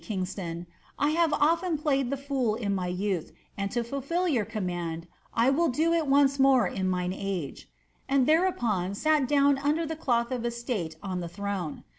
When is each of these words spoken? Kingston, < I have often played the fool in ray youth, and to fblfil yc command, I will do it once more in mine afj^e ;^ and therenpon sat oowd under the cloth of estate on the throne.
Kingston, 0.01 0.65
< 0.83 0.97
I 1.07 1.11
have 1.11 1.31
often 1.31 1.77
played 1.77 2.09
the 2.09 2.17
fool 2.17 2.55
in 2.55 2.75
ray 2.75 2.89
youth, 2.89 3.33
and 3.55 3.69
to 3.69 3.83
fblfil 3.83 4.27
yc 4.31 4.49
command, 4.49 5.05
I 5.31 5.51
will 5.51 5.67
do 5.69 5.93
it 5.93 6.07
once 6.07 6.39
more 6.39 6.65
in 6.65 6.89
mine 6.89 7.11
afj^e 7.11 7.53
;^ 7.11 7.53
and 8.09 8.25
therenpon 8.25 8.95
sat 8.95 9.27
oowd 9.27 9.59
under 9.63 9.85
the 9.85 9.95
cloth 9.95 10.31
of 10.31 10.43
estate 10.43 10.95
on 11.03 11.19
the 11.19 11.29
throne. 11.29 11.83